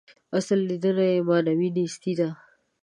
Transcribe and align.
اصل 0.37 0.59
لېدنه 0.69 1.05
یې 1.11 1.25
معنوي 1.27 1.69
نیستي 1.77 2.13
ده. 2.19 2.29